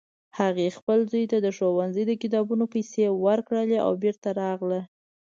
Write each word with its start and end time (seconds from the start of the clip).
هغې 0.39 0.75
خپل 0.77 0.99
زوی 1.11 1.25
ته 1.31 1.37
د 1.41 1.47
ښوونځي 1.57 2.03
د 2.07 2.11
کتابونو 2.21 2.65
پیسې 2.73 3.03
ورکړې 3.25 3.77
او 3.85 3.91
بیرته 4.03 4.29
راغله 4.41 4.81